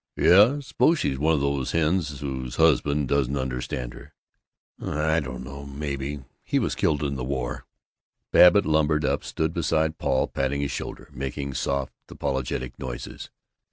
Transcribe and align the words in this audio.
"Yea! 0.15 0.55
I 0.55 0.59
suppose 0.61 0.97
she's 0.97 1.19
one 1.19 1.35
of 1.35 1.41
these 1.41 1.73
hens 1.73 2.21
whose 2.21 2.55
husband 2.55 3.07
'doesn't 3.07 3.37
understand 3.37 3.93
her'!" 3.93 4.15
"I 4.83 5.19
don't 5.19 5.43
know. 5.43 5.67
Maybe. 5.67 6.21
He 6.43 6.57
was 6.57 6.73
killed 6.73 7.03
in 7.03 7.17
the 7.17 7.23
war." 7.23 7.67
Babbitt 8.31 8.65
lumbered 8.65 9.05
up, 9.05 9.23
stood 9.23 9.53
beside 9.53 9.99
Paul 9.99 10.25
patting 10.25 10.61
his 10.61 10.71
shoulder, 10.71 11.07
making 11.13 11.53
soft 11.53 11.93
apologetic 12.09 12.79
noises. 12.79 13.29